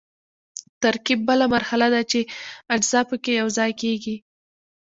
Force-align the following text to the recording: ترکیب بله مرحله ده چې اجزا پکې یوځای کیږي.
ترکیب 0.81 1.19
بله 1.29 1.45
مرحله 1.53 1.87
ده 1.93 2.01
چې 2.11 2.19
اجزا 2.75 3.01
پکې 3.09 3.31
یوځای 3.41 3.71
کیږي. 3.81 4.15